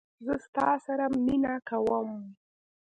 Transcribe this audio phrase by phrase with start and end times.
[0.25, 2.09] زه ستا سره مینه کوم